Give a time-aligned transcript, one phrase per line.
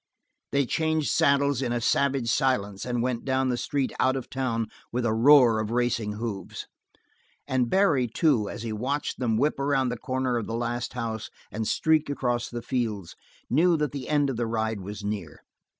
[0.51, 4.65] They changed saddles in a savage silence and went down the street out of town
[4.91, 6.65] with a roar of racing hoofs.
[7.47, 11.29] And Barry too, as he watched them whip around the corner of the last house
[11.51, 13.15] and streak across the fields,
[13.47, 15.43] knew that the end of the ride was near.